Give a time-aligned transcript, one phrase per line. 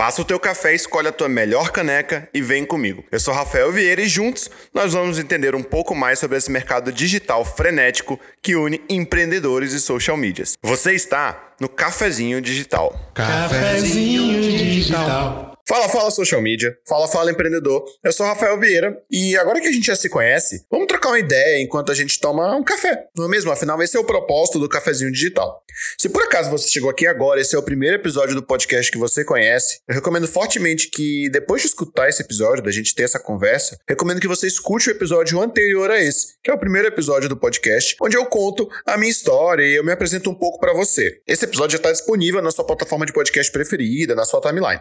[0.00, 3.04] Passa o teu café, escolhe a tua melhor caneca e vem comigo.
[3.12, 6.90] Eu sou Rafael Vieira e juntos nós vamos entender um pouco mais sobre esse mercado
[6.90, 10.54] digital frenético que une empreendedores e social medias.
[10.62, 12.98] Você está no Cafezinho Digital.
[13.12, 15.49] Cafezinho Digital.
[15.70, 16.76] Fala, fala social media.
[16.84, 17.84] Fala, fala empreendedor.
[18.02, 21.18] Eu sou Rafael Vieira e agora que a gente já se conhece, vamos trocar uma
[21.20, 23.52] ideia enquanto a gente toma um café, não é mesmo?
[23.52, 25.62] Afinal, esse é o propósito do Cafezinho Digital.
[25.96, 28.98] Se por acaso você chegou aqui agora, esse é o primeiro episódio do podcast que
[28.98, 33.20] você conhece, eu recomendo fortemente que depois de escutar esse episódio, da gente ter essa
[33.20, 37.28] conversa, recomendo que você escute o episódio anterior a esse, que é o primeiro episódio
[37.28, 40.72] do podcast, onde eu conto a minha história e eu me apresento um pouco para
[40.72, 41.20] você.
[41.28, 44.80] Esse episódio já está disponível na sua plataforma de podcast preferida, na sua timeline.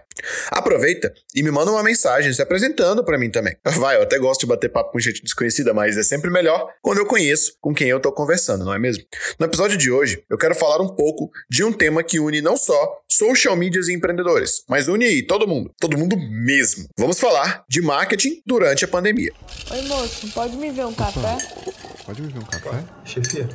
[0.49, 3.56] Aproveita aproveita e me manda uma mensagem se apresentando para mim também.
[3.78, 7.00] Vai, eu até gosto de bater papo com gente desconhecida, mas é sempre melhor quando
[7.00, 9.04] eu conheço com quem eu tô conversando, não é mesmo?
[9.38, 12.55] No episódio de hoje, eu quero falar um pouco de um tema que une não
[12.55, 16.88] só social medias e empreendedores, mas une todo mundo, todo mundo mesmo.
[16.98, 19.32] Vamos falar de marketing durante a pandemia.
[19.71, 21.38] Oi, moço, pode me ver um café?
[22.05, 22.84] Pode me ver um café?
[23.04, 23.48] Chefia,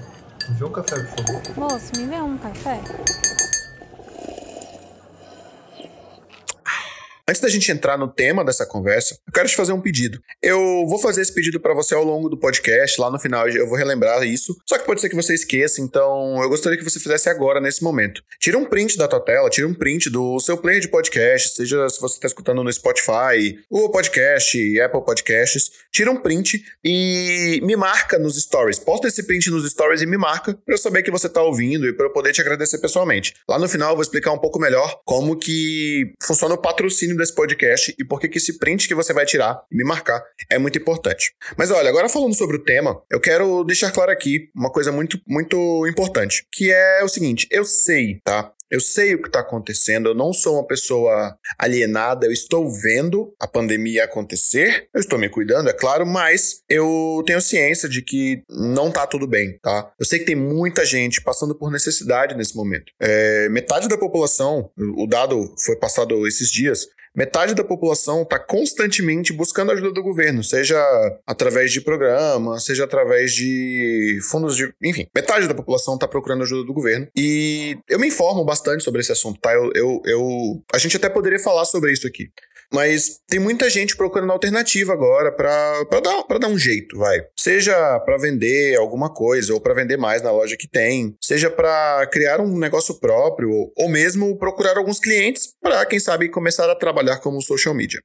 [0.49, 1.57] me vê um café, por favor.
[1.57, 2.81] Moço, me vê um café?
[7.27, 10.21] Antes da gente entrar no tema dessa conversa, eu quero te fazer um pedido.
[10.43, 13.67] Eu vou fazer esse pedido para você ao longo do podcast, lá no final eu
[13.67, 14.55] vou relembrar isso.
[14.69, 17.83] Só que pode ser que você esqueça, então eu gostaria que você fizesse agora, nesse
[17.83, 18.23] momento.
[18.39, 21.89] Tira um print da tua tela, tira um print do seu player de podcast, seja
[21.89, 25.71] se você está escutando no Spotify, Google Podcast, Apple Podcasts.
[25.91, 28.79] Tira um print e me marca nos stories.
[28.79, 31.89] Posta esse print nos stories e me marca para eu saber que você está ouvindo
[31.89, 33.33] e para eu poder te agradecer pessoalmente.
[33.49, 37.35] Lá no final eu vou explicar um pouco melhor como que funciona o patrocínio desse
[37.35, 40.79] podcast e por que esse print que você vai tirar e me marcar é muito
[40.79, 41.35] importante.
[41.57, 45.21] Mas olha, agora falando sobre o tema, eu quero deixar claro aqui uma coisa muito,
[45.27, 48.53] muito importante, que é o seguinte: eu sei, tá?
[48.71, 53.33] Eu sei o que está acontecendo, eu não sou uma pessoa alienada, eu estou vendo
[53.41, 58.43] a pandemia acontecer, eu estou me cuidando, é claro, mas eu tenho ciência de que
[58.49, 59.93] não está tudo bem, tá?
[59.99, 62.91] Eu sei que tem muita gente passando por necessidade nesse momento.
[63.01, 69.33] É, metade da população, o dado foi passado esses dias, Metade da população está constantemente
[69.33, 70.77] buscando ajuda do governo, seja
[71.25, 74.75] através de programas, seja através de fundos de.
[74.83, 77.07] Enfim, metade da população está procurando ajuda do governo.
[77.17, 79.53] E eu me informo bastante sobre esse assunto, tá?
[79.53, 80.63] Eu, eu, eu...
[80.73, 82.31] A gente até poderia falar sobre isso aqui.
[82.73, 87.21] Mas tem muita gente procurando alternativa agora para dar, dar um jeito, vai.
[87.39, 92.07] Seja para vender alguma coisa ou para vender mais na loja que tem, seja para
[92.13, 97.19] criar um negócio próprio ou mesmo procurar alguns clientes para, quem sabe, começar a trabalhar
[97.19, 98.01] como social media.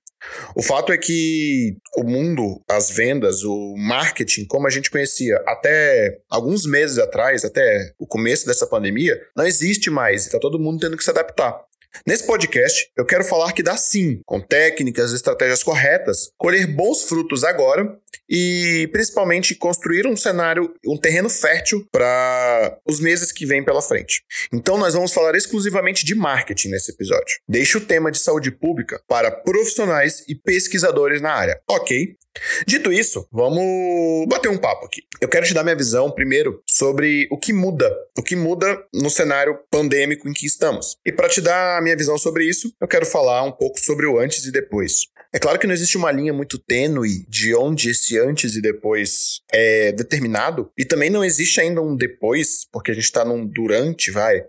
[0.56, 6.18] O fato é que o mundo, as vendas, o marketing, como a gente conhecia até
[6.30, 10.25] alguns meses atrás, até o começo dessa pandemia, não existe mais.
[10.25, 11.69] Está todo mundo tendo que se adaptar.
[12.06, 17.04] Nesse podcast, eu quero falar que dá sim, com técnicas e estratégias corretas, colher bons
[17.04, 17.98] frutos agora
[18.30, 24.24] e principalmente construir um cenário, um terreno fértil para os meses que vêm pela frente.
[24.54, 27.40] Então nós vamos falar exclusivamente de marketing nesse episódio.
[27.48, 31.60] Deixe o tema de saúde pública para profissionais e pesquisadores na área.
[31.68, 32.16] Ok?
[32.66, 35.02] Dito isso, vamos bater um papo aqui.
[35.20, 39.10] Eu quero te dar minha visão primeiro sobre o que muda, o que muda no
[39.10, 40.96] cenário pandêmico em que estamos.
[41.06, 44.06] E para te dar a minha visão sobre isso, eu quero falar um pouco sobre
[44.06, 45.08] o antes e depois.
[45.32, 49.42] É claro que não existe uma linha muito tênue de onde esse antes e depois
[49.52, 54.10] é determinado, e também não existe ainda um depois, porque a gente está num durante,
[54.10, 54.44] vai.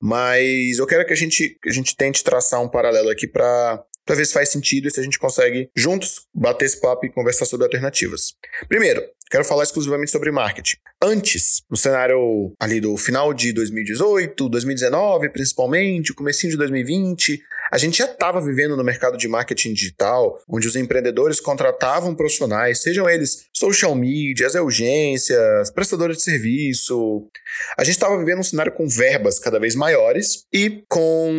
[0.00, 3.82] Mas eu quero que a gente, que a gente tente traçar um paralelo aqui para
[4.04, 7.10] para ver se faz sentido e se a gente consegue juntos bater esse papo e
[7.10, 8.34] conversar sobre alternativas.
[8.68, 10.76] Primeiro, quero falar exclusivamente sobre marketing.
[11.02, 17.42] Antes, no cenário ali do final de 2018, 2019, principalmente, o comecinho de 2020,
[17.74, 22.80] a gente já estava vivendo no mercado de marketing digital, onde os empreendedores contratavam profissionais,
[22.80, 27.26] sejam eles social media, as urgências, prestadores de serviço.
[27.76, 31.32] A gente estava vivendo um cenário com verbas cada vez maiores e com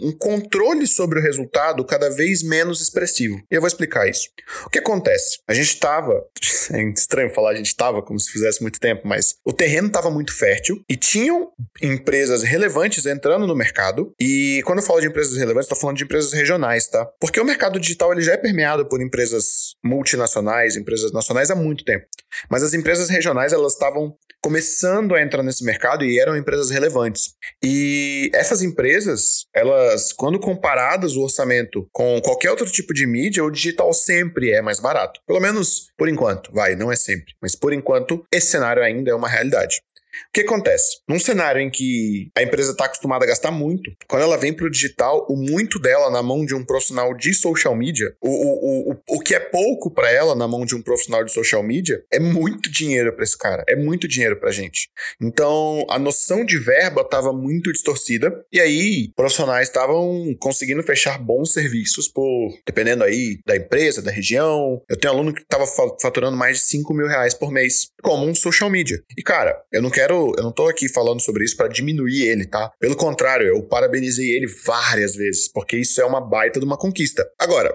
[0.00, 3.36] um controle sobre o resultado cada vez menos expressivo.
[3.50, 4.30] E eu vou explicar isso.
[4.64, 5.40] O que acontece?
[5.46, 6.24] A gente estava,
[6.72, 10.10] é estranho falar a gente estava como se fizesse muito tempo, mas o terreno estava
[10.10, 11.50] muito fértil e tinham
[11.82, 14.14] empresas relevantes entrando no mercado.
[14.18, 17.04] E quando eu falo de empresas relevantes, falando de empresas regionais, tá?
[17.20, 21.84] Porque o mercado digital ele já é permeado por empresas multinacionais, empresas nacionais há muito
[21.84, 22.06] tempo.
[22.48, 27.34] Mas as empresas regionais elas estavam começando a entrar nesse mercado e eram empresas relevantes.
[27.62, 33.50] E essas empresas, elas, quando comparadas o orçamento com qualquer outro tipo de mídia, o
[33.50, 35.20] digital sempre é mais barato.
[35.26, 39.14] Pelo menos por enquanto, vai, não é sempre, mas por enquanto esse cenário ainda é
[39.14, 39.80] uma realidade.
[40.28, 40.98] O que acontece?
[41.08, 44.66] Num cenário em que a empresa está acostumada a gastar muito, quando ela vem para
[44.66, 48.92] o digital, o muito dela na mão de um profissional de social media, o, o,
[48.92, 52.02] o, o que é pouco para ela na mão de um profissional de social media,
[52.12, 54.90] é muito dinheiro para esse cara, é muito dinheiro para gente.
[55.20, 61.52] Então, a noção de verba estava muito distorcida, e aí profissionais estavam conseguindo fechar bons
[61.52, 64.82] serviços por, dependendo aí da empresa, da região.
[64.88, 65.66] Eu tenho aluno que estava
[66.00, 69.02] faturando mais de 5 mil reais por mês, como um social media.
[69.16, 72.46] E cara, eu não quero, eu não tô aqui falando sobre isso para diminuir ele,
[72.46, 72.72] tá?
[72.80, 77.24] Pelo contrário, eu parabenizei ele várias vezes, porque isso é uma baita de uma conquista.
[77.38, 77.72] Agora,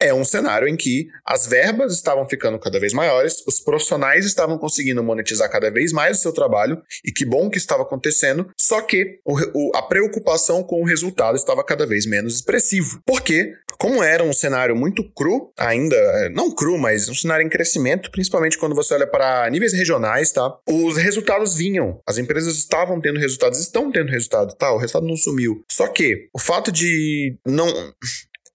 [0.00, 4.58] é um cenário em que as verbas estavam ficando cada vez maiores, os profissionais estavam
[4.58, 8.80] conseguindo monetizar cada vez mais o seu trabalho, e que bom que estava acontecendo, só
[8.80, 13.00] que o, o, a preocupação com o resultado estava cada vez menos expressivo.
[13.04, 13.54] Por quê?
[13.78, 18.10] Como era um cenário muito cru, ainda, é, não cru, mas um cenário em crescimento,
[18.10, 20.56] principalmente quando você olha para níveis regionais, tá?
[20.68, 22.00] Os resultados vinham.
[22.06, 24.72] As empresas estavam tendo resultados, estão tendo resultado, tá?
[24.72, 25.64] O resultado não sumiu.
[25.70, 27.66] Só que o fato de não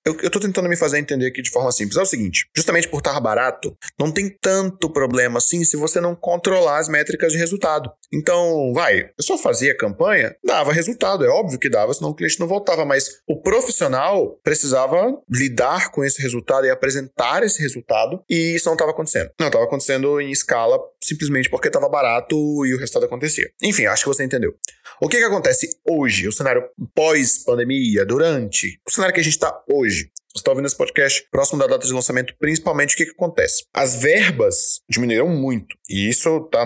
[0.08, 1.98] eu, eu tô tentando me fazer entender aqui de forma simples.
[1.98, 6.16] É o seguinte: justamente por estar barato, não tem tanto problema assim se você não
[6.16, 7.92] controlar as métricas de resultado.
[8.14, 12.40] Então, vai, eu só fazia campanha, dava resultado, é óbvio que dava, senão o cliente
[12.40, 18.56] não voltava, mas o profissional precisava lidar com esse resultado e apresentar esse resultado, e
[18.56, 19.30] isso não estava acontecendo.
[19.38, 23.50] Não, estava acontecendo em escala simplesmente porque estava barato e o resultado acontecia.
[23.62, 24.54] Enfim, acho que você entendeu.
[25.02, 26.64] O que, que acontece hoje, o cenário
[26.96, 29.97] pós-pandemia, durante, o cenário que a gente está hoje?
[30.38, 33.64] Você está ouvindo esse podcast próximo da data de lançamento, principalmente o que, que acontece?
[33.74, 35.76] As verbas diminuíram muito.
[35.90, 36.64] E isso está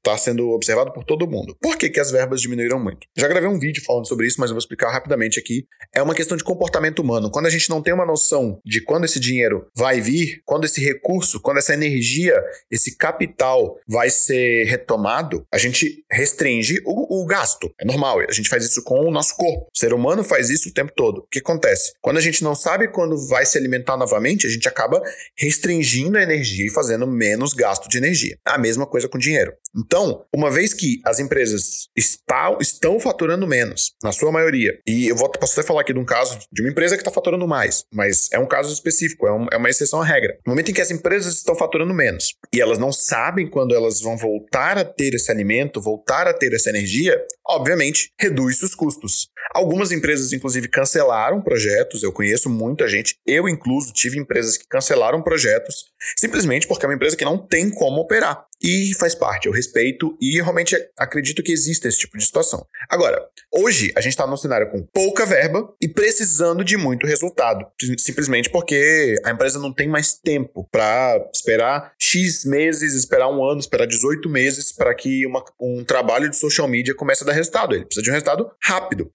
[0.00, 1.56] tá sendo observado por todo mundo.
[1.60, 3.00] Por que, que as verbas diminuíram muito?
[3.16, 5.66] Já gravei um vídeo falando sobre isso, mas eu vou explicar rapidamente aqui.
[5.92, 7.32] É uma questão de comportamento humano.
[7.32, 10.80] Quando a gente não tem uma noção de quando esse dinheiro vai vir, quando esse
[10.80, 12.40] recurso, quando essa energia,
[12.70, 17.74] esse capital vai ser retomado, a gente restringe o, o gasto.
[17.80, 18.20] É normal.
[18.20, 19.66] A gente faz isso com o nosso corpo.
[19.74, 21.18] O ser humano faz isso o tempo todo.
[21.18, 21.94] O que acontece?
[22.00, 25.02] Quando a gente não sabe sabe quando vai se alimentar novamente, a gente acaba
[25.36, 28.36] restringindo a energia e fazendo menos gasto de energia.
[28.44, 29.52] A mesma coisa com dinheiro.
[29.76, 35.16] Então, uma vez que as empresas está, estão faturando menos, na sua maioria, e eu
[35.16, 37.84] vou, posso até falar aqui de um caso de uma empresa que está faturando mais,
[37.92, 40.38] mas é um caso específico, é, um, é uma exceção à regra.
[40.46, 44.00] No momento em que as empresas estão faturando menos e elas não sabem quando elas
[44.00, 49.28] vão voltar a ter esse alimento, voltar a ter essa energia, obviamente reduz os custos.
[49.52, 55.22] Algumas empresas, inclusive, cancelaram projetos, eu conheço muita gente, eu incluso tive empresas que cancelaram
[55.22, 58.46] projetos simplesmente porque é uma empresa que não tem como operar.
[58.62, 62.66] E faz parte, eu respeito e realmente acredito que exista esse tipo de situação.
[62.88, 63.22] Agora,
[63.52, 67.66] hoje a gente está num cenário com pouca verba e precisando de muito resultado,
[67.98, 73.60] simplesmente porque a empresa não tem mais tempo para esperar X meses, esperar um ano,
[73.60, 77.74] esperar 18 meses para que uma, um trabalho de social media comece a dar resultado.
[77.74, 79.10] Ele precisa de um resultado rápido.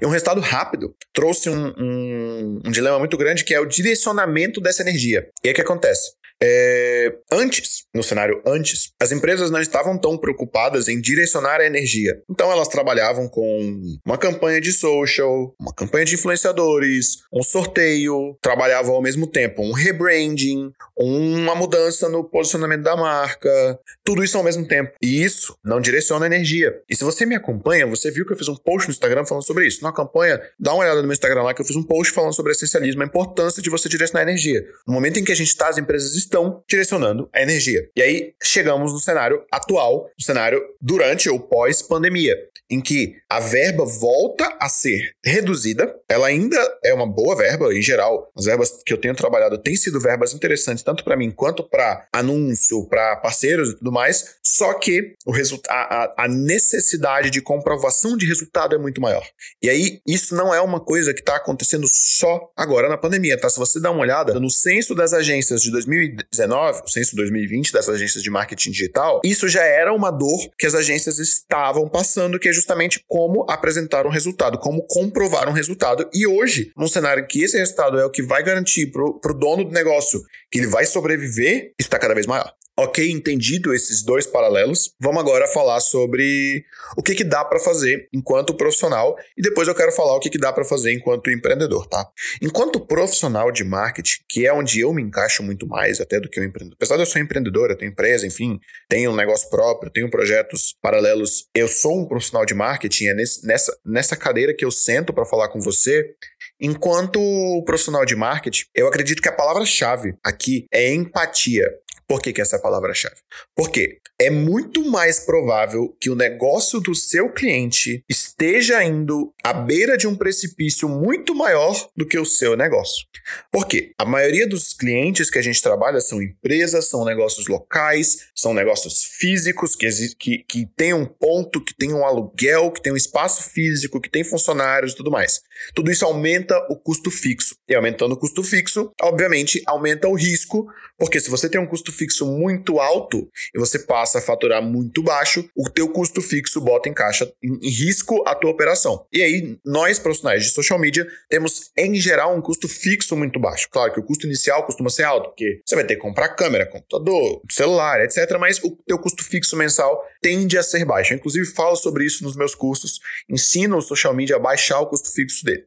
[0.00, 4.60] E um resultado rápido trouxe um, um, um dilema muito grande que é o direcionamento
[4.60, 5.28] dessa energia.
[5.42, 6.12] E aí o que acontece?
[6.44, 12.20] É, antes, no cenário antes, as empresas não estavam tão preocupadas em direcionar a energia.
[12.28, 18.92] Então elas trabalhavam com uma campanha de social, uma campanha de influenciadores, um sorteio, trabalhavam
[18.92, 24.66] ao mesmo tempo um rebranding, uma mudança no posicionamento da marca, tudo isso ao mesmo
[24.66, 24.92] tempo.
[25.00, 26.74] E isso não direciona a energia.
[26.90, 29.46] E se você me acompanha, você viu que eu fiz um post no Instagram falando
[29.46, 29.84] sobre isso.
[29.84, 32.34] Na campanha, dá uma olhada no meu Instagram lá que eu fiz um post falando
[32.34, 34.64] sobre essencialismo, a importância de você direcionar a energia.
[34.88, 36.31] No momento em que a gente está, as empresas estão
[36.68, 37.88] direcionando a energia.
[37.96, 42.36] E aí chegamos no cenário atual, no cenário durante ou pós-pandemia,
[42.70, 45.94] em que a verba volta a ser reduzida.
[46.08, 48.30] Ela ainda é uma boa verba, em geral.
[48.36, 52.06] As verbas que eu tenho trabalhado têm sido verbas interessantes, tanto para mim quanto para
[52.12, 54.36] anúncio, para parceiros e tudo mais.
[54.42, 55.32] Só que o
[55.68, 59.26] a, a necessidade de comprovação de resultado é muito maior.
[59.62, 63.48] E aí, isso não é uma coisa que está acontecendo só agora na pandemia, tá?
[63.48, 67.72] Se você dá uma olhada no censo das agências de 2010, 2019, o censo 2020
[67.72, 72.38] dessas agências de marketing digital, isso já era uma dor que as agências estavam passando,
[72.38, 76.08] que é justamente como apresentar um resultado, como comprovar um resultado.
[76.12, 79.64] E hoje, num cenário que esse resultado é o que vai garantir para o dono
[79.64, 82.52] do negócio que ele vai sobreviver, isso está cada vez maior.
[82.74, 86.64] Ok, entendido esses dois paralelos, vamos agora falar sobre
[86.96, 90.30] o que, que dá para fazer enquanto profissional e depois eu quero falar o que,
[90.30, 92.08] que dá para fazer enquanto empreendedor, tá?
[92.40, 96.40] Enquanto profissional de marketing, que é onde eu me encaixo muito mais até do que
[96.40, 96.76] o empreendedor.
[96.78, 100.74] Apesar de eu ser empreendedor, eu tenho empresa, enfim, tenho um negócio próprio, tenho projetos
[100.80, 101.48] paralelos.
[101.54, 105.26] Eu sou um profissional de marketing, é nesse, nessa, nessa cadeira que eu sento para
[105.26, 106.14] falar com você.
[106.58, 107.20] Enquanto
[107.66, 111.68] profissional de marketing, eu acredito que a palavra-chave aqui é empatia.
[112.06, 113.16] Por que, que essa é a palavra-chave?
[113.54, 119.96] Porque é muito mais provável que o negócio do seu cliente esteja indo à beira
[119.96, 123.04] de um precipício muito maior do que o seu negócio.
[123.50, 123.92] Por quê?
[123.98, 129.02] A maioria dos clientes que a gente trabalha são empresas, são negócios locais, são negócios
[129.04, 133.50] físicos que, que, que tem um ponto, que tem um aluguel, que tem um espaço
[133.50, 135.42] físico, que tem funcionários e tudo mais.
[135.74, 137.56] Tudo isso aumenta o custo fixo.
[137.68, 140.66] E aumentando o custo fixo, obviamente, aumenta o risco,
[140.98, 145.02] porque se você tem um custo fixo muito alto e você passa a faturar muito
[145.02, 149.06] baixo, o teu custo fixo bota em caixa em risco a tua operação.
[149.12, 153.68] E aí, nós profissionais de social media temos em geral um custo fixo muito baixo.
[153.70, 156.66] Claro que o custo inicial costuma ser alto, porque você vai ter que comprar câmera,
[156.66, 161.12] computador, celular, etc, mas o teu custo fixo mensal tende a ser baixo.
[161.12, 164.86] Eu, inclusive falo sobre isso nos meus cursos, ensino o social media a baixar o
[164.86, 165.64] custo fixo dele.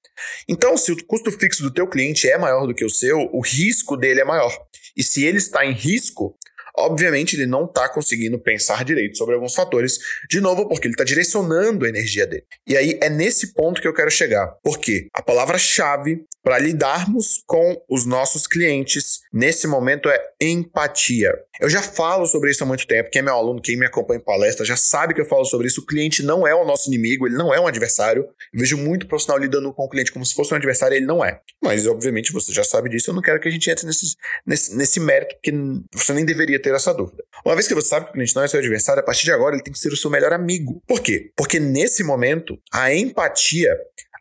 [0.48, 3.42] Então, se o custo fixo do teu cliente é maior do que o seu, o
[3.42, 4.56] risco dele é maior.
[4.96, 6.38] E se ele está em risco,
[6.78, 9.98] obviamente ele não está conseguindo pensar direito sobre alguns fatores,
[10.30, 12.44] de novo, porque ele está direcionando a energia dele.
[12.68, 17.82] E aí é nesse ponto que eu quero chegar, porque a palavra-chave para lidarmos com
[17.90, 21.34] os nossos clientes nesse momento é empatia.
[21.60, 23.10] Eu já falo sobre isso há muito tempo.
[23.10, 25.66] Quem é meu aluno, quem me acompanha em palestra, já sabe que eu falo sobre
[25.66, 25.82] isso.
[25.82, 28.28] O cliente não é o nosso inimigo, ele não é um adversário.
[28.54, 31.26] Eu vejo muito profissional lidando com o cliente como se fosse um adversário, ele não
[31.26, 31.42] é.
[31.64, 33.10] Mas, obviamente, você já sabe disso.
[33.10, 35.52] Eu não quero que a gente entre nesse, nesse, nesse mérito, porque
[35.94, 37.24] você nem deveria ter essa dúvida.
[37.44, 39.32] Uma vez que você sabe que o cliente não é seu adversário, a partir de
[39.32, 40.80] agora ele tem que ser o seu melhor amigo.
[40.86, 41.32] Por quê?
[41.36, 43.76] Porque nesse momento, a empatia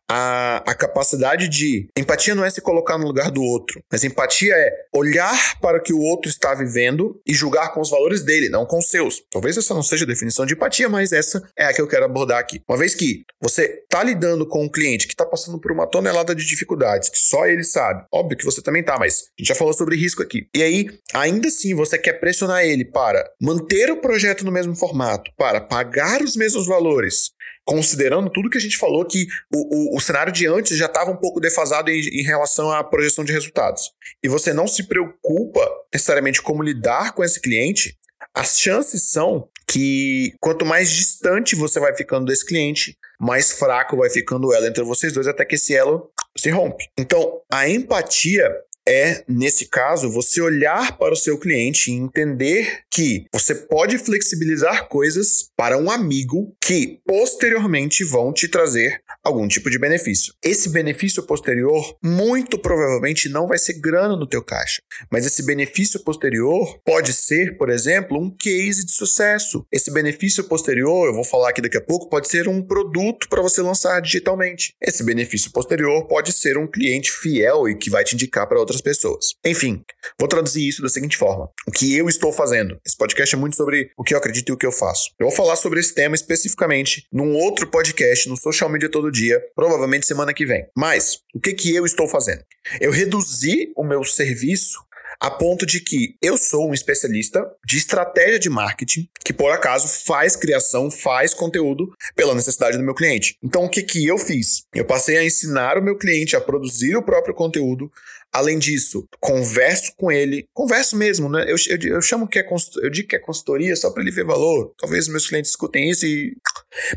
[0.08, 1.88] a, a capacidade de.
[1.96, 5.82] Empatia não é se colocar no lugar do outro, mas empatia é olhar para o
[5.82, 9.23] que o outro está vivendo e julgar com os valores dele, não com os seus.
[9.30, 12.04] Talvez essa não seja a definição de empatia, mas essa é a que eu quero
[12.04, 12.61] abordar aqui.
[12.68, 16.34] Uma vez que você está lidando com um cliente que está passando por uma tonelada
[16.34, 19.54] de dificuldades, que só ele sabe, óbvio que você também tá, mas a gente já
[19.54, 20.46] falou sobre risco aqui.
[20.54, 25.30] E aí, ainda assim, você quer pressionar ele para manter o projeto no mesmo formato,
[25.37, 27.30] para pagar os mesmos valores,
[27.64, 31.11] considerando tudo que a gente falou, que o, o, o cenário de antes já estava
[31.11, 33.90] um pouco defasado em, em, relação à projeção de resultados,
[34.23, 37.97] e você não se preocupa necessariamente como lidar com esse cliente,
[38.35, 44.11] as chances são que quanto mais distante você vai ficando desse cliente, mais fraco vai
[44.11, 46.88] ficando o elo entre vocês dois até que esse elo se rompe.
[46.99, 48.50] Então, a empatia
[48.87, 54.88] é, nesse caso, você olhar para o seu cliente e entender que você pode flexibilizar
[54.88, 60.35] coisas para um amigo que posteriormente vão te trazer algum tipo de benefício.
[60.43, 66.02] Esse benefício posterior muito provavelmente não vai ser grana no teu caixa, mas esse benefício
[66.04, 69.66] posterior pode ser, por exemplo, um case de sucesso.
[69.73, 73.40] Esse benefício posterior, eu vou falar aqui daqui a pouco, pode ser um produto para
[73.40, 74.75] você lançar digitalmente.
[74.83, 78.83] Esse benefício posterior pode ser um cliente fiel e que vai te indicar para outras
[78.83, 79.35] pessoas.
[79.45, 79.83] Enfim,
[80.19, 82.78] vou traduzir isso da seguinte forma: o que eu estou fazendo.
[82.87, 85.11] Esse podcast é muito sobre o que eu acredito e o que eu faço.
[85.19, 89.40] Eu vou falar sobre esse tema especificamente num outro podcast, no Social Media Todo Dia,
[89.54, 90.66] provavelmente semana que vem.
[90.76, 92.42] Mas, o que, que eu estou fazendo?
[92.80, 94.80] Eu reduzi o meu serviço
[95.21, 99.87] a ponto de que eu sou um especialista de estratégia de marketing que, por acaso,
[99.87, 103.38] faz criação, faz conteúdo pela necessidade do meu cliente.
[103.40, 104.64] Então, o que, que eu fiz?
[104.75, 107.90] Eu passei a ensinar o meu cliente a produzir o próprio conteúdo,
[108.35, 111.44] Além disso, converso com ele, converso mesmo, né?
[111.47, 112.44] Eu, eu, eu chamo que é
[112.83, 114.75] eu digo que é consultoria só para ele ver valor.
[114.76, 116.37] Talvez meus clientes escutem isso e.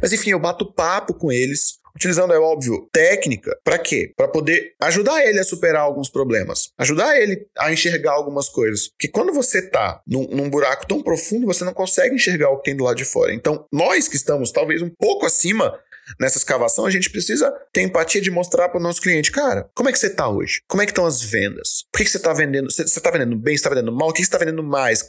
[0.01, 3.57] Mas enfim, eu bato papo com eles, utilizando, é óbvio, técnica.
[3.63, 4.13] Para quê?
[4.15, 8.91] Para poder ajudar ele a superar alguns problemas, ajudar ele a enxergar algumas coisas.
[8.97, 12.65] Que quando você tá num, num, buraco tão profundo, você não consegue enxergar o que
[12.65, 13.33] tem do lado de fora.
[13.33, 15.77] Então, nós que estamos talvez um pouco acima
[16.19, 19.89] nessa escavação, a gente precisa ter empatia de mostrar para o nosso cliente, cara, como
[19.89, 20.61] é que você está hoje?
[20.67, 21.83] Como é que estão as vendas?
[21.91, 22.71] Por que, que você está vendendo?
[22.71, 23.55] Você está vendendo bem?
[23.55, 24.09] Você está vendendo mal?
[24.09, 25.05] O que você está vendendo mais?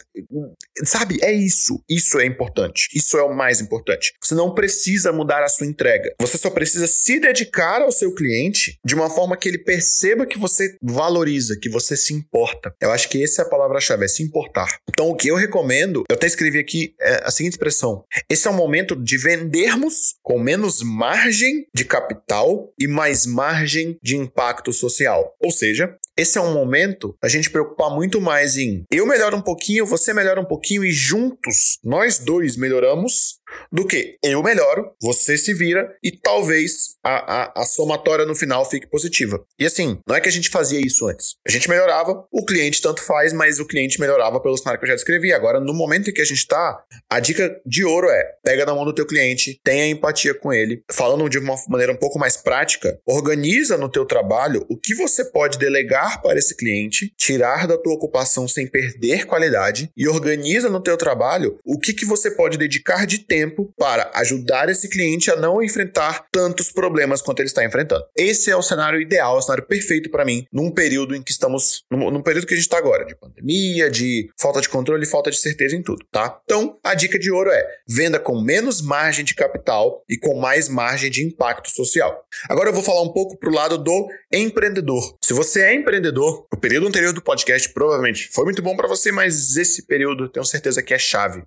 [0.84, 1.18] Sabe?
[1.22, 1.82] É isso.
[1.88, 2.88] Isso é importante.
[2.94, 4.12] Isso é o mais importante.
[4.22, 6.14] Você não precisa mudar a sua entrega.
[6.20, 10.38] Você só precisa se dedicar ao seu cliente de uma forma que ele perceba que
[10.38, 12.74] você valoriza, que você se importa.
[12.80, 14.68] Eu acho que essa é a palavra-chave, é se importar.
[14.88, 18.50] Então, o que eu recomendo, eu até escrevi aqui é a seguinte expressão: esse é
[18.50, 25.34] o momento de vendermos com menos margem de capital e mais margem de impacto social.
[25.40, 29.42] Ou seja, esse é um momento a gente preocupar muito mais em eu melhoro um
[29.42, 33.38] pouquinho, você melhora um pouquinho e juntos nós dois melhoramos
[33.72, 38.68] do que eu melhoro, você se vira e talvez a, a, a, somatória no final
[38.68, 39.44] fique positiva.
[39.58, 41.36] E assim, não é que a gente fazia isso antes.
[41.46, 44.90] A gente melhorava, o cliente tanto faz, mas o cliente melhorava pelo cenário que eu
[44.90, 45.32] já descrevi.
[45.32, 48.74] Agora, no momento em que a gente está, a dica de ouro é pega na
[48.74, 50.82] mão do teu cliente, tenha empatia com ele.
[50.90, 55.24] Falando de uma maneira um pouco mais prática, organiza no teu trabalho o que você
[55.24, 60.82] pode delegar para esse cliente, tirar da tua ocupação sem perder qualidade e organiza no
[60.82, 65.36] teu trabalho o que, que você pode dedicar de tempo para ajudar esse cliente a
[65.36, 68.04] não enfrentar tantos problemas quanto ele está enfrentando.
[68.16, 71.84] Esse é o cenário ideal, o cenário perfeito para mim, num período em que estamos,
[71.90, 75.38] num, período que a gente está agora, de pandemia, de falta de controle, falta de
[75.38, 76.40] certeza em tudo, tá?
[76.44, 80.68] Então, a dica de ouro é: venda com menos margem de capital e com mais
[80.68, 82.24] margem de impacto social.
[82.48, 85.16] Agora eu vou falar um pouco pro lado do empreendedor.
[85.22, 89.12] Se você é empreendedor, o período anterior do podcast provavelmente foi muito bom para você,
[89.12, 91.42] mas esse período tenho certeza que é chave.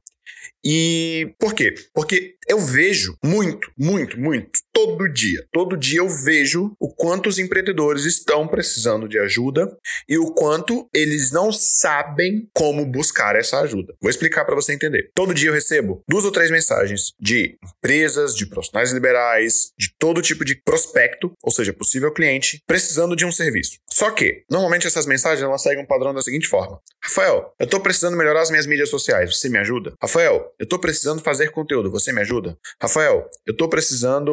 [0.64, 1.74] E por quê?
[1.94, 5.46] Porque eu vejo muito, muito, muito, todo dia.
[5.52, 9.72] Todo dia eu vejo o quanto os empreendedores estão precisando de ajuda
[10.08, 13.94] e o quanto eles não sabem como buscar essa ajuda.
[14.02, 15.12] Vou explicar para você entender.
[15.16, 20.22] Todo dia eu recebo duas ou três mensagens de empresas, de profissionais liberais, de todo
[20.22, 23.78] tipo de prospecto, ou seja, possível cliente, precisando de um serviço.
[23.90, 27.80] Só que, normalmente essas mensagens elas seguem um padrão da seguinte forma: Rafael, eu estou
[27.80, 29.94] precisando melhorar as minhas mídias sociais, você me ajuda?
[30.02, 32.56] Rafael, eu estou precisando fazer conteúdo, você me ajuda?
[32.80, 34.32] Rafael, eu estou precisando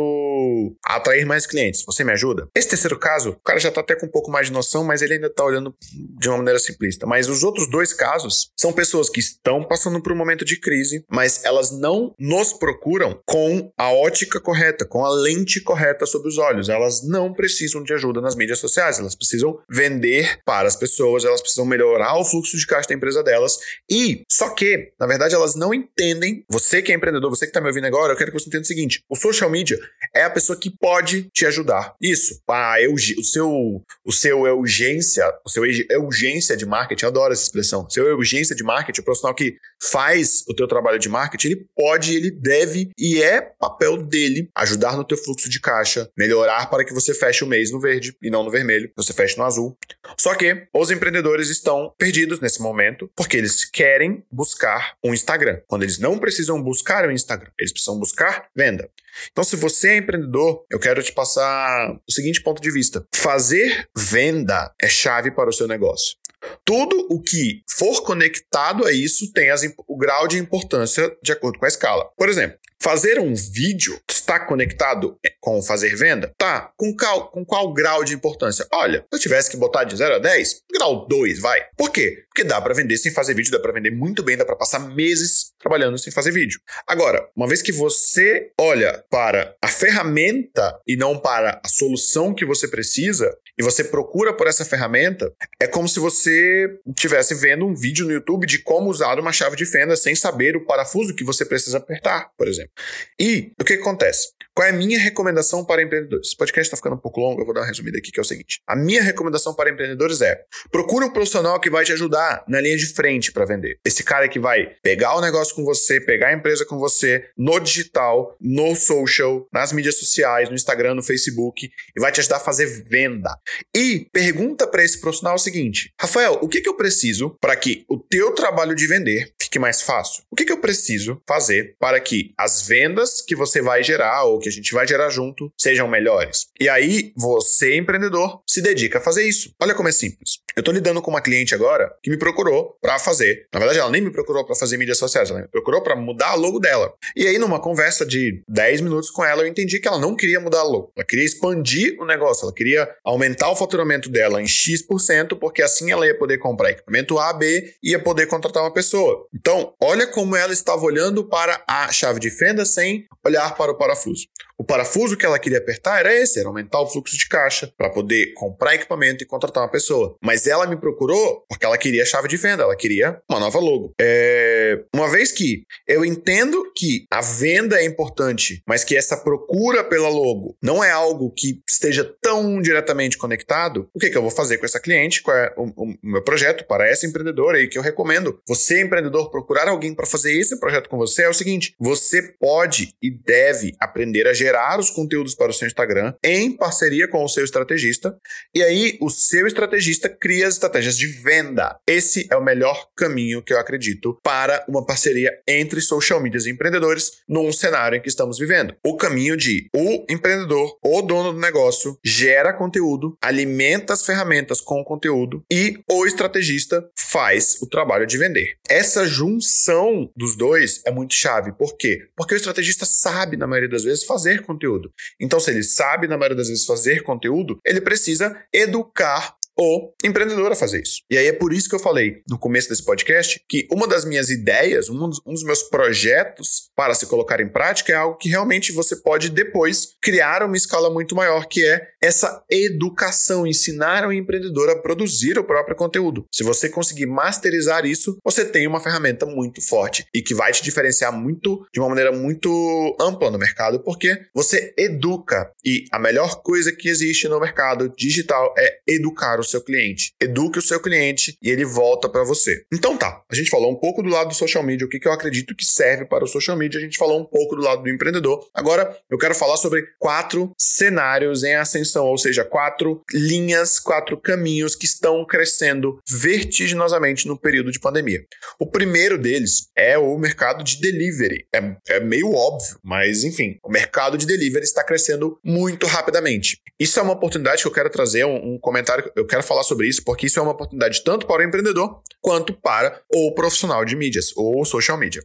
[0.85, 2.47] atrair mais clientes, você me ajuda?
[2.55, 5.01] Esse terceiro caso, o cara já está até com um pouco mais de noção, mas
[5.01, 5.75] ele ainda está olhando
[6.21, 7.07] de uma maneira simplista.
[7.07, 11.03] Mas os outros dois casos são pessoas que estão passando por um momento de crise,
[11.11, 16.37] mas elas não nos procuram com a ótica correta, com a lente correta sobre os
[16.37, 16.69] olhos.
[16.69, 21.41] Elas não precisam de ajuda nas mídias sociais, elas precisam vender para as pessoas, elas
[21.41, 23.59] precisam melhorar o fluxo de caixa da empresa delas.
[23.91, 26.18] E só que, na verdade, elas não entendem.
[26.49, 28.63] Você que é empreendedor, você que está me ouvindo agora, eu quero que você entenda
[28.63, 29.79] o seguinte: o social media
[30.15, 31.95] é a pessoa que pode te ajudar.
[32.01, 32.41] Isso.
[32.49, 35.63] A o seu, o seu urgência, o seu
[36.01, 37.89] urgência de marketing, eu adoro essa expressão.
[37.91, 42.15] Seu urgência de marketing, o profissional que faz o teu trabalho de marketing, ele pode,
[42.15, 46.95] ele deve e é papel dele ajudar no teu fluxo de caixa, melhorar para que
[46.95, 49.77] você feche o mês no verde e não no vermelho, você feche no azul.
[50.19, 55.83] Só que os empreendedores estão perdidos nesse momento porque eles querem buscar um Instagram, quando
[55.83, 58.91] eles não precisam buscar um Instagram, eles precisam buscar venda.
[59.31, 63.89] Então, se você é empreendedor, eu quero te passar o seguinte ponto de vista: fazer
[63.97, 66.17] venda é chave para o seu negócio.
[66.65, 71.59] Tudo o que for conectado a isso tem as, o grau de importância de acordo
[71.59, 72.11] com a escala.
[72.17, 76.35] Por exemplo, fazer um vídeo está conectado com fazer venda?
[76.37, 76.71] Tá.
[76.77, 78.67] Com qual, com qual grau de importância?
[78.71, 81.61] Olha, se eu tivesse que botar de 0 a 10, grau 2, vai.
[81.77, 82.25] Por quê?
[82.29, 84.81] Porque dá para vender sem fazer vídeo, dá para vender muito bem, dá para passar
[84.81, 86.61] meses trabalhando sem fazer vídeo.
[86.87, 92.45] Agora, uma vez que você olha para a ferramenta e não para a solução que
[92.45, 97.75] você precisa, e você procura por essa ferramenta, é como se você estivesse vendo um
[97.75, 101.25] vídeo no YouTube de como usar uma chave de fenda sem saber o parafuso que
[101.25, 102.71] você precisa apertar, por exemplo.
[103.19, 104.33] E o que acontece?
[104.59, 106.27] Qual é a minha recomendação para empreendedores?
[106.27, 108.23] Esse podcast está ficando um pouco longo, eu vou dar uma resumida aqui, que é
[108.23, 108.61] o seguinte.
[108.67, 110.37] A minha recomendação para empreendedores é:
[110.73, 113.79] procure um profissional que vai te ajudar na linha de frente para vender.
[113.87, 117.61] Esse cara que vai pegar o negócio com você, pegar a empresa com você, no
[117.61, 122.41] digital, no social, nas mídias sociais, no Instagram, no Facebook, e vai te ajudar a
[122.41, 123.31] fazer venda.
[123.73, 127.85] E pergunta para esse profissional o seguinte: Rafael, o que, que eu preciso para que
[127.89, 130.25] o teu trabalho de vender fique mais fácil?
[130.31, 134.39] O que, que eu preciso fazer para que as vendas que você vai gerar ou
[134.39, 136.47] que que a gente vai gerar junto sejam melhores.
[136.59, 139.55] E aí, você, empreendedor, se dedica a fazer isso.
[139.61, 140.39] Olha como é simples.
[140.59, 143.47] Eu estou lidando com uma cliente agora que me procurou para fazer.
[143.55, 146.31] Na verdade, ela nem me procurou para fazer mídias sociais, ela me procurou para mudar
[146.31, 146.93] a logo dela.
[147.15, 150.41] E aí, numa conversa de 10 minutos com ela, eu entendi que ela não queria
[150.41, 150.93] mudar a logo.
[150.97, 155.93] Ela queria expandir o negócio, ela queria aumentar o faturamento dela em X%, porque assim
[155.93, 159.29] ela ia poder comprar equipamento A, B e ia poder contratar uma pessoa.
[159.33, 163.79] Então, olha como ela estava olhando para a chave de fenda sem olhar para o
[163.79, 164.27] parafuso.
[164.59, 167.89] O parafuso que ela queria apertar era esse, era aumentar o fluxo de caixa para
[167.89, 170.17] poder comprar equipamento e contratar uma pessoa.
[170.21, 173.95] Mas ela me procurou porque ela queria chave de venda, ela queria uma nova logo.
[174.01, 174.83] É...
[174.93, 180.09] Uma vez que eu entendo que a venda é importante, mas que essa procura pela
[180.09, 184.59] logo não é algo que esteja tão diretamente conectado, o que, que eu vou fazer
[184.59, 185.23] com essa cliente?
[185.23, 188.41] Qual é o, o meu projeto para essa empreendedora e que eu recomendo?
[188.49, 192.93] Você, empreendedor, procurar alguém para fazer esse projeto com você é o seguinte: você pode
[193.01, 197.23] e deve aprender a gerar gerar os conteúdos para o seu Instagram em parceria com
[197.23, 198.17] o seu estrategista.
[198.55, 201.79] E aí, o seu estrategista cria as estratégias de venda.
[201.87, 206.51] Esse é o melhor caminho que eu acredito para uma parceria entre social medias e
[206.51, 208.75] empreendedores num cenário em que estamos vivendo.
[208.83, 214.81] O caminho de o empreendedor, o dono do negócio, gera conteúdo, alimenta as ferramentas com
[214.81, 218.57] o conteúdo e o estrategista faz o trabalho de vender.
[218.69, 221.53] Essa junção dos dois é muito chave.
[221.53, 221.99] Por quê?
[222.17, 224.93] Porque o estrategista sabe, na maioria das vezes, fazer conteúdo.
[225.21, 230.53] Então, se ele sabe, na maioria das vezes, fazer conteúdo, ele precisa educar o empreendedor
[230.53, 231.03] a fazer isso.
[231.11, 234.05] E aí é por isso que eu falei no começo desse podcast que uma das
[234.05, 238.17] minhas ideias, um dos, um dos meus projetos para se colocar em prática é algo
[238.17, 244.07] que realmente você pode depois criar uma escala muito maior, que é essa educação, ensinar
[244.07, 246.25] o empreendedor a produzir o próprio conteúdo.
[246.33, 250.63] Se você conseguir masterizar isso, você tem uma ferramenta muito forte e que vai te
[250.63, 256.43] diferenciar muito de uma maneira muito ampla no mercado, porque você educa e a melhor
[256.43, 260.13] coisa que existe no mercado digital é educar o seu cliente.
[260.21, 262.65] Eduque o seu cliente e ele volta para você.
[262.73, 265.09] Então tá, a gente falou um pouco do lado do social media, o que, que
[265.09, 267.83] eu acredito que serve para o social media, a gente falou um pouco do lado
[267.83, 268.47] do empreendedor.
[268.55, 274.75] Agora eu quero falar sobre quatro cenários em ascensão, ou seja, quatro linhas, quatro caminhos
[274.75, 278.21] que estão crescendo vertiginosamente no período de pandemia.
[278.59, 281.47] O primeiro deles é o mercado de delivery.
[281.55, 286.61] É, é meio óbvio, mas enfim, o mercado de delivery está crescendo muito rapidamente.
[286.79, 289.89] Isso é uma oportunidade que eu quero trazer um, um comentário, eu quero falar sobre
[289.89, 293.97] isso, porque isso é uma oportunidade tanto para o empreendedor quanto para o profissional de
[293.97, 295.23] mídias ou social media.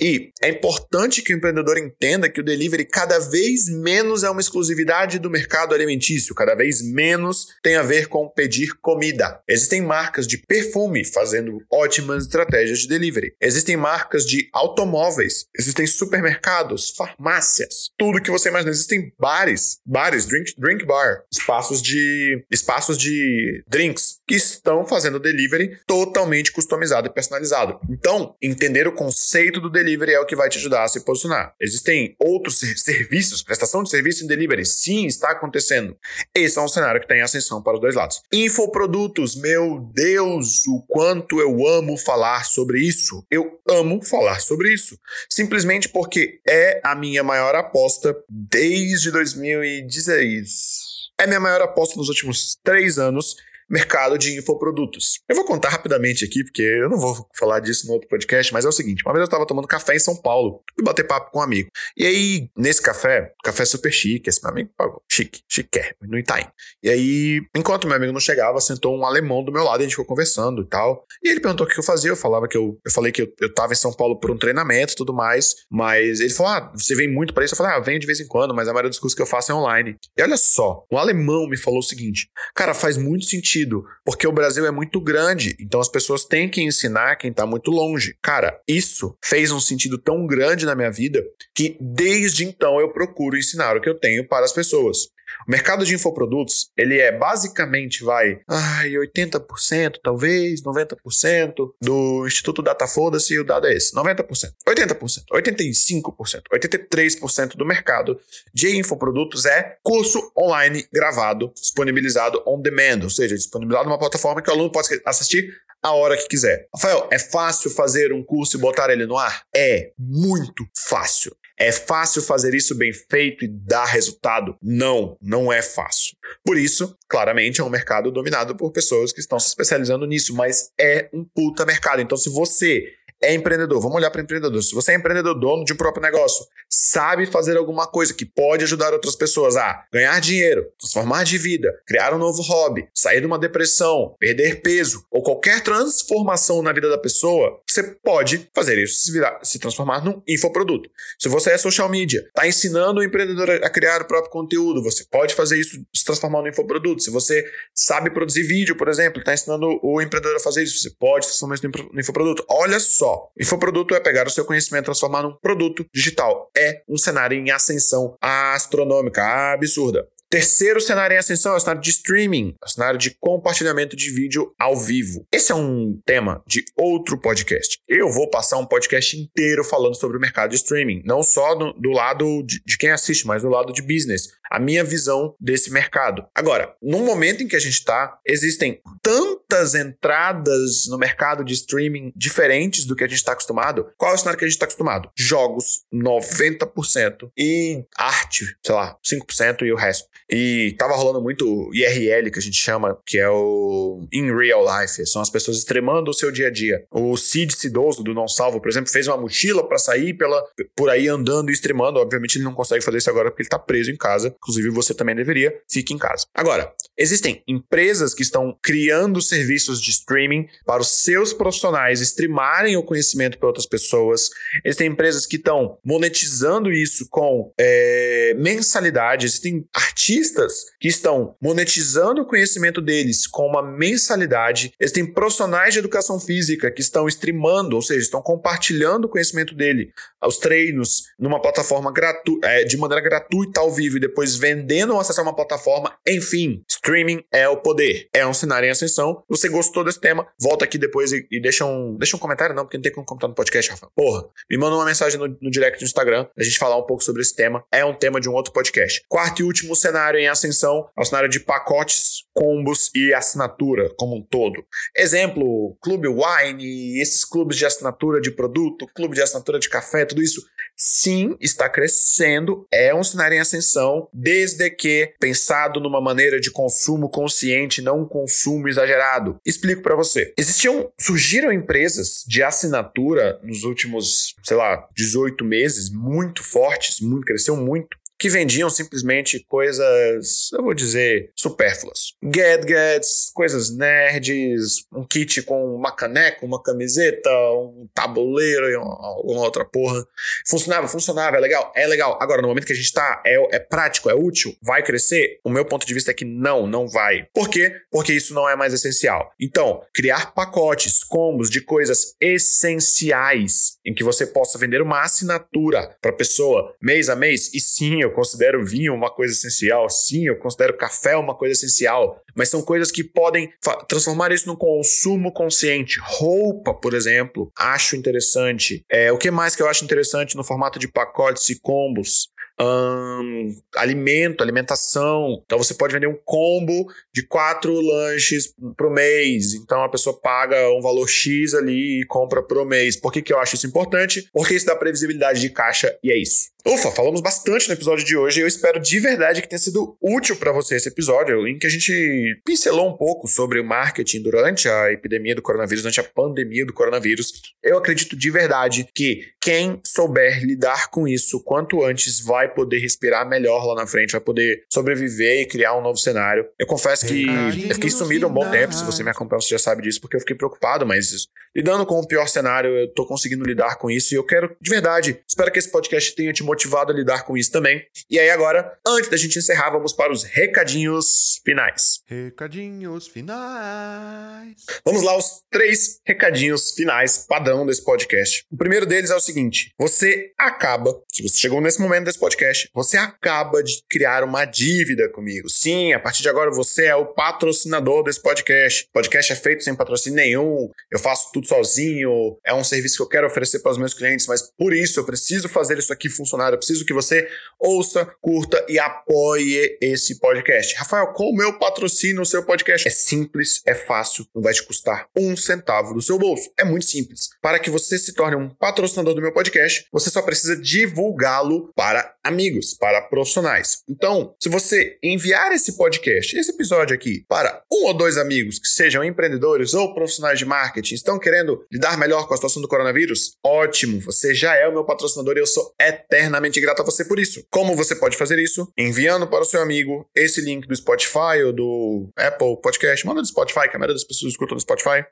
[0.00, 4.40] E é importante que o empreendedor entenda que o delivery cada vez menos é uma
[4.40, 9.40] exclusividade do mercado alimentício, cada vez menos tem a ver com pedir comida.
[9.48, 13.34] Existem marcas de perfume fazendo ótimas estratégias de delivery.
[13.40, 18.70] Existem marcas de automóveis, existem supermercados, farmácias, tudo que você imagina.
[18.70, 25.78] Existem bares, bares, drink, drink bar, espaços de espaços de drinks que estão fazendo delivery
[25.86, 27.78] totalmente customizado e personalizado.
[27.90, 31.54] Então, entender o conceito do delivery é o que vai te ajudar a se posicionar.
[31.60, 35.96] Existem outros serviços, prestação de serviço em delivery, sim, está acontecendo.
[36.34, 38.22] Esse é um cenário que tem ascensão para os dois lados.
[38.32, 43.24] Infoprodutos, meu Deus, o quanto eu amo falar sobre isso.
[43.30, 44.98] Eu amo falar sobre isso.
[45.30, 50.96] Simplesmente porque é a minha maior aposta desde 2016.
[51.18, 53.36] É minha maior aposta nos últimos três anos
[53.68, 55.20] mercado de infoprodutos.
[55.28, 58.64] Eu vou contar rapidamente aqui, porque eu não vou falar disso no outro podcast, mas
[58.64, 61.30] é o seguinte: uma vez eu estava tomando café em São Paulo, fui bater papo
[61.30, 61.68] com um amigo.
[61.96, 66.46] E aí, nesse café, café super chique, esse meu amigo pagou, chique, chique, no Itaim.
[66.82, 69.92] E aí, enquanto meu amigo não chegava, sentou um alemão do meu lado, a gente
[69.92, 71.04] ficou conversando e tal.
[71.22, 73.28] E ele perguntou o que eu fazia, eu falava que eu, eu falei que eu,
[73.40, 76.72] eu tava em São Paulo por um treinamento e tudo mais, mas ele falou: ah,
[76.74, 77.54] você vem muito para isso?
[77.54, 79.26] Eu falei: ah, venho de vez em quando, mas a maioria dos cursos que eu
[79.26, 79.96] faço é online.
[80.16, 84.26] E olha só, um alemão me falou o seguinte: cara, faz muito sentido sentido, porque
[84.26, 88.16] o Brasil é muito grande, então as pessoas têm que ensinar quem está muito longe.
[88.22, 93.36] Cara, isso fez um sentido tão grande na minha vida que desde então eu procuro
[93.36, 95.08] ensinar o que eu tenho para as pessoas.
[95.46, 102.86] O mercado de infoprodutos, ele é basicamente, vai, ai, 80%, talvez, 90% do Instituto Data
[102.88, 104.26] Foda-se o dado é esse, 90%,
[104.68, 108.18] 80%, 85%, 83% do mercado
[108.52, 114.50] de infoprodutos é curso online gravado, disponibilizado on demand, ou seja, disponibilizado numa plataforma que
[114.50, 116.66] o aluno pode assistir a hora que quiser.
[116.74, 119.42] Rafael, é fácil fazer um curso e botar ele no ar?
[119.54, 121.36] É muito fácil.
[121.58, 124.56] É fácil fazer isso bem feito e dar resultado?
[124.62, 126.16] Não, não é fácil.
[126.44, 130.70] Por isso, claramente, é um mercado dominado por pessoas que estão se especializando nisso, mas
[130.78, 132.02] é um puta mercado.
[132.02, 134.62] Então, se você é empreendedor, vamos olhar para empreendedor.
[134.62, 138.64] Se você é empreendedor, dono de um próprio negócio, sabe fazer alguma coisa que pode
[138.64, 143.26] ajudar outras pessoas a ganhar dinheiro, transformar de vida, criar um novo hobby, sair de
[143.26, 149.02] uma depressão, perder peso ou qualquer transformação na vida da pessoa, você pode fazer isso
[149.02, 150.90] se, virar, se transformar num infoproduto.
[151.18, 155.04] Se você é social media, está ensinando o empreendedor a criar o próprio conteúdo, você
[155.10, 157.02] pode fazer isso se transformar num infoproduto.
[157.02, 160.90] Se você sabe produzir vídeo, por exemplo, está ensinando o empreendedor a fazer isso, você
[160.90, 162.44] pode transformar isso num infoproduto.
[162.48, 163.05] Olha só,
[163.38, 166.50] infoproduto é pegar o seu conhecimento e transformar num produto digital.
[166.56, 170.06] É um cenário em ascensão astronômica, absurda.
[170.28, 174.10] Terceiro cenário em ascensão é o cenário de streaming, é o cenário de compartilhamento de
[174.10, 175.24] vídeo ao vivo.
[175.32, 177.78] Esse é um tema de outro podcast.
[177.86, 181.72] Eu vou passar um podcast inteiro falando sobre o mercado de streaming, não só do,
[181.74, 185.70] do lado de, de quem assiste, mas do lado de business a minha visão desse
[185.70, 186.26] mercado.
[186.34, 192.12] Agora, no momento em que a gente está, existem tantas entradas no mercado de streaming
[192.14, 193.88] diferentes do que a gente está acostumado.
[193.96, 195.10] Qual é o cenário que a gente está acostumado?
[195.16, 200.08] Jogos, 90%, e arte, sei lá, 5% e o resto.
[200.30, 205.06] E tava rolando muito IRL, que a gente chama, que é o In Real Life.
[205.06, 206.84] São as pessoas extremando o seu dia a dia.
[206.90, 210.42] O Cid Cidoso, do Não Salvo, por exemplo, fez uma mochila para sair pela,
[210.74, 212.00] por aí andando e extremando.
[212.00, 214.94] Obviamente ele não consegue fazer isso agora porque ele tá preso em casa Inclusive, você
[214.94, 216.26] também deveria, fique em casa.
[216.34, 222.82] Agora, existem empresas que estão criando serviços de streaming para os seus profissionais streamarem o
[222.82, 224.30] conhecimento para outras pessoas.
[224.64, 229.26] Existem empresas que estão monetizando isso com é, mensalidade.
[229.26, 234.72] Existem artistas que estão monetizando o conhecimento deles com uma mensalidade.
[234.80, 239.92] Existem profissionais de educação física que estão streamando, ou seja, estão compartilhando o conhecimento dele,
[240.24, 245.00] os treinos, numa plataforma gratu é, de maneira gratuita ao vivo e depois vendendo ou
[245.00, 245.94] acesso a uma plataforma.
[246.06, 248.08] Enfim, streaming é o poder.
[248.12, 249.22] É um cenário em ascensão.
[249.28, 252.64] Você gostou desse tema, volta aqui depois e, e deixa, um, deixa um comentário, não,
[252.64, 253.88] porque não tem como comentar no podcast, Rafa.
[253.94, 257.04] Porra, me manda uma mensagem no, no direct do Instagram, a gente falar um pouco
[257.04, 257.64] sobre esse tema.
[257.70, 259.02] É um tema de um outro podcast.
[259.08, 264.16] Quarto e último cenário em ascensão é o cenário de pacotes, combos e assinatura como
[264.16, 264.64] um todo.
[264.96, 270.22] Exemplo, Clube Wine, esses clubes de assinatura de produto, clube de assinatura de café, tudo
[270.22, 270.42] isso,
[270.76, 277.08] sim, está crescendo, é um cenário em ascensão, desde que pensado numa maneira de consumo
[277.08, 279.38] consciente, não um consumo exagerado.
[279.44, 280.34] Explico para você.
[280.36, 287.56] Existiam, surgiram empresas de assinatura nos últimos, sei lá, 18 meses, muito fortes, muito, cresceu
[287.56, 292.14] muito, que vendiam simplesmente coisas, eu vou dizer, supérfluas.
[292.22, 299.64] Gadgets, coisas nerds, um kit com uma caneca, uma camiseta, um tabuleiro e alguma outra
[299.64, 300.04] porra.
[300.46, 302.18] Funcionava, funcionava, é legal, é legal.
[302.20, 305.38] Agora, no momento que a gente tá, é, é prático, é útil, vai crescer?
[305.44, 307.26] O meu ponto de vista é que não, não vai.
[307.34, 307.74] Por quê?
[307.90, 309.32] Porque isso não é mais essencial.
[309.40, 316.12] Então, criar pacotes, combos de coisas essenciais em que você possa vender uma assinatura para
[316.12, 320.76] pessoa mês a mês, e sim, eu considero vinho uma coisa essencial, sim, eu considero
[320.76, 323.50] café uma coisa essencial, mas são coisas que podem
[323.88, 325.98] transformar isso num consumo consciente.
[326.02, 328.84] Roupa, por exemplo, acho interessante.
[328.90, 332.28] É, o que mais que eu acho interessante no formato de pacotes e combos?
[332.58, 335.42] Um, alimento, alimentação.
[335.44, 339.52] Então você pode vender um combo de quatro lanches pro mês.
[339.54, 342.96] Então a pessoa paga um valor X ali e compra pro mês.
[342.96, 344.26] Por que, que eu acho isso importante?
[344.32, 346.55] Porque isso dá previsibilidade de caixa e é isso.
[346.68, 349.96] Ufa, falamos bastante no episódio de hoje e eu espero de verdade que tenha sido
[350.02, 354.20] útil para você esse episódio, em que a gente pincelou um pouco sobre o marketing
[354.20, 357.54] durante a epidemia do coronavírus, durante a pandemia do coronavírus.
[357.62, 363.28] Eu acredito de verdade que quem souber lidar com isso quanto antes vai poder respirar
[363.28, 366.44] melhor lá na frente, vai poder sobreviver e criar um novo cenário.
[366.58, 367.26] Eu confesso que
[367.68, 370.16] eu fiquei sumido um bom tempo, se você me acompanha, você já sabe disso, porque
[370.16, 374.12] eu fiquei preocupado, mas lidando com o pior cenário, eu tô conseguindo lidar com isso
[374.12, 376.55] e eu quero, de verdade, espero que esse podcast tenha te motivado
[376.90, 377.82] a lidar com isso também.
[378.08, 382.00] E aí agora, antes da gente encerrar, vamos para os recadinhos finais.
[382.06, 384.64] Recadinhos finais.
[384.84, 388.44] Vamos lá, os três recadinhos finais padrão desse podcast.
[388.50, 392.68] O primeiro deles é o seguinte: você acaba, se você chegou nesse momento desse podcast,
[392.74, 395.48] você acaba de criar uma dívida comigo.
[395.48, 398.84] Sim, a partir de agora você é o patrocinador desse podcast.
[398.84, 403.02] O podcast é feito sem patrocínio nenhum, eu faço tudo sozinho, é um serviço que
[403.02, 406.08] eu quero oferecer para os meus clientes, mas por isso eu preciso fazer isso aqui
[406.08, 406.45] funcionar.
[406.54, 407.28] Eu preciso que você
[407.58, 410.74] ouça, curta e apoie esse podcast.
[410.76, 412.86] Rafael, como eu patrocino o seu podcast?
[412.86, 416.50] É simples, é fácil, não vai te custar um centavo do seu bolso.
[416.58, 417.30] É muito simples.
[417.40, 422.14] Para que você se torne um patrocinador do meu podcast, você só precisa divulgá-lo para
[422.22, 423.82] amigos, para profissionais.
[423.88, 428.68] Então, se você enviar esse podcast, esse episódio aqui, para um ou dois amigos que
[428.68, 433.36] sejam empreendedores ou profissionais de marketing, estão querendo lidar melhor com a situação do coronavírus,
[433.44, 437.18] ótimo, você já é o meu patrocinador e eu sou eternamente grato a você por
[437.18, 437.44] isso.
[437.50, 438.70] Como você pode fazer isso?
[438.76, 443.26] Enviando para o seu amigo esse link do Spotify ou do Apple Podcast, manda do
[443.26, 445.04] Spotify, que a maioria das pessoas escutam no Spotify,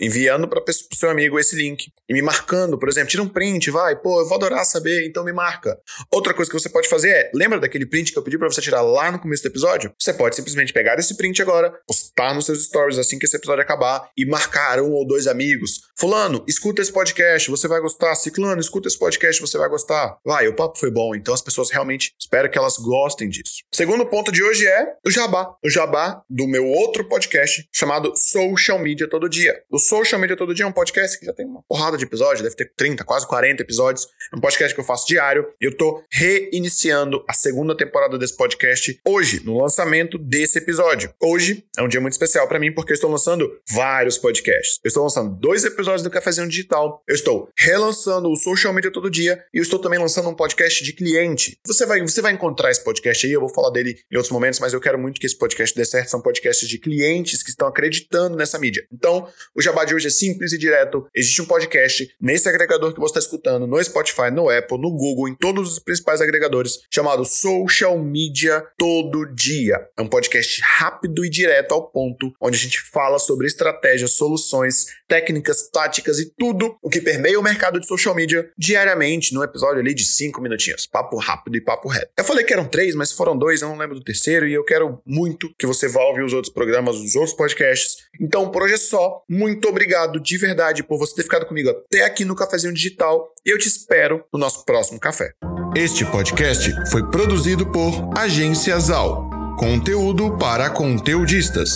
[0.00, 3.70] enviando para o seu amigo esse link e me marcando, por exemplo, tira um print,
[3.70, 5.78] vai, pô, eu vou adorar saber, então me marca.
[6.10, 8.60] Outra coisa que você pode fazer é, lembra daquele print que eu pedi para você
[8.60, 9.92] tirar lá no começo do episódio?
[9.98, 13.62] Você pode simplesmente pegar esse print agora, postar nos seus stories assim que esse episódio
[13.62, 15.80] acabar e marcar um ou dois amigos.
[15.96, 18.14] Fulano, escuta esse podcast, você vai gostar.
[18.14, 20.18] Ciclano, escuta esse podcast, você vai gostar.
[20.24, 23.62] Vai, o papo foi bom, então as pessoas realmente espero que elas gostem disso.
[23.72, 25.54] Segundo ponto de hoje é o jabá.
[25.64, 29.62] O jabá do meu outro podcast chamado Social Media Todo Dia.
[29.70, 32.42] O Social Media Todo Dia é um podcast que já tem uma porrada de episódios,
[32.42, 34.06] deve ter 30, quase 40 episódios.
[34.32, 38.36] É um podcast que eu faço diário e eu tô reiniciando a segunda temporada desse
[38.36, 41.12] podcast hoje, no lançamento desse episódio.
[41.22, 44.78] Hoje é um dia muito especial para mim porque eu estou lançando vários podcasts.
[44.84, 47.02] Eu estou lançando dois episódios do Cafezinho Digital.
[47.08, 50.82] Eu estou relançando o Social Media Todo Dia e eu estou também lançando um podcast
[50.82, 51.58] de cliente.
[51.64, 54.58] Você vai, você vai encontrar esse podcast aí, eu vou falar dele em outros momentos,
[54.58, 56.10] mas eu quero muito que esse podcast dê certo.
[56.10, 58.84] São podcasts de clientes que estão acreditando nessa mídia.
[58.92, 61.06] Então, o jabá de hoje é simples e direto.
[61.14, 65.28] Existe um podcast nesse agregador que você está escutando, no Spotify, no Apple, no Google,
[65.28, 69.86] em todos os principais agregadores, chamado Social Media Todo Dia.
[69.96, 74.86] É um podcast rápido e direto ao ponto, onde a gente fala sobre estratégias, soluções,
[75.06, 79.80] técnicas, táticas e tudo o que permeia o mercado de social media diariamente, num episódio
[79.80, 80.86] ali de cinco minutinhos.
[80.86, 82.08] Papo rápido e papo reto.
[82.16, 84.64] Eu falei que eram três, mas foram dois, eu não lembro do terceiro, e eu
[84.64, 87.96] quero muito que você vá ouvir os outros programas, os outros podcasts.
[88.20, 89.22] Então, por hoje é só.
[89.28, 93.32] Muito obrigado de verdade por você ter ficado comigo até aqui no Cafezinho Digital.
[93.44, 95.32] E eu te espero no nosso próximo café.
[95.76, 99.28] Este podcast foi produzido por Agência Zal.
[99.58, 101.70] Conteúdo para conteudistas.